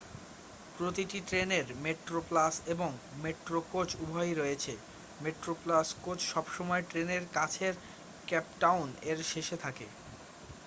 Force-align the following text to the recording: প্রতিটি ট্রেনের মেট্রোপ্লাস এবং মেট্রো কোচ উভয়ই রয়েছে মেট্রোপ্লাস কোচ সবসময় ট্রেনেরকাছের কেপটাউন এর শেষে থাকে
প্রতিটি 0.77 1.19
ট্রেনের 1.27 1.67
মেট্রোপ্লাস 1.83 2.53
এবং 2.67 2.91
মেট্রো 3.23 3.59
কোচ 3.71 3.89
উভয়ই 4.01 4.33
রয়েছে 4.33 4.73
মেট্রোপ্লাস 5.19 5.87
কোচ 6.01 6.19
সবসময় 6.25 6.83
ট্রেনেরকাছের 6.89 7.73
কেপটাউন 8.27 8.87
এর 9.03 9.19
শেষে 9.23 9.57
থাকে 9.57 9.85